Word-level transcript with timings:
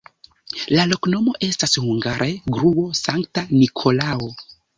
La 0.77 0.85
loknomo 0.93 1.35
estas 1.47 1.77
hungare: 1.83 2.31
gruo-Sankta 2.57 3.45
Nikolao. 3.53 4.33